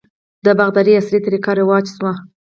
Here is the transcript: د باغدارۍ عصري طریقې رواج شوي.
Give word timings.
د 0.45 0.47
باغدارۍ 0.57 0.93
عصري 0.99 1.19
طریقې 1.25 1.51
رواج 1.59 1.85
شوي. 1.95 2.13